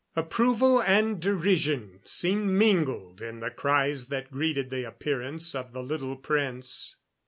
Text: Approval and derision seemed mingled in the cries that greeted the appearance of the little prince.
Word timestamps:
Approval 0.15 0.81
and 0.81 1.21
derision 1.21 1.99
seemed 2.05 2.47
mingled 2.47 3.21
in 3.21 3.39
the 3.39 3.51
cries 3.51 4.07
that 4.07 4.31
greeted 4.31 4.71
the 4.71 4.83
appearance 4.83 5.53
of 5.53 5.73
the 5.73 5.83
little 5.83 6.15
prince. 6.15 6.95